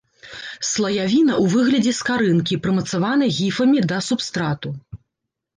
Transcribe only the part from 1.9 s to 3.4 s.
скарынкі, прымацаванай